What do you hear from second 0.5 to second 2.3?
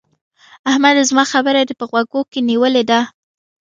احمده! زما خبره دې په غوږو